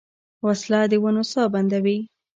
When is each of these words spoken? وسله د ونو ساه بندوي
وسله 0.45 0.79
د 0.91 0.93
ونو 1.03 1.23
ساه 1.31 1.47
بندوي 1.53 1.97